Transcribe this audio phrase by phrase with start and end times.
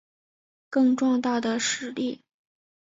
[0.67, 2.21] 更壮大的实力